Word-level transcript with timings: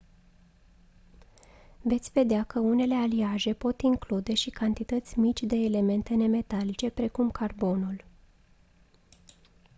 veți 1.81 2.11
vedea 2.13 2.43
că 2.43 2.59
unele 2.59 2.95
aliaje 2.95 3.53
pot 3.53 3.81
include 3.81 4.33
și 4.33 4.49
cantități 4.49 5.19
mici 5.19 5.41
de 5.43 5.55
elemente 5.55 6.13
nemetalice 6.15 6.89
precum 6.89 7.31
carbonul 7.31 8.05